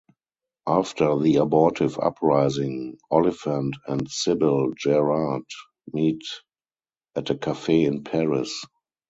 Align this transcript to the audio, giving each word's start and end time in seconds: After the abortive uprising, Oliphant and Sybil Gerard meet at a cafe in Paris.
After 0.65 1.15
the 1.19 1.35
abortive 1.35 1.99
uprising, 1.99 2.97
Oliphant 3.11 3.75
and 3.85 4.09
Sybil 4.09 4.73
Gerard 4.75 5.43
meet 5.93 6.23
at 7.15 7.29
a 7.29 7.37
cafe 7.37 7.83
in 7.83 8.03
Paris. 8.03 8.63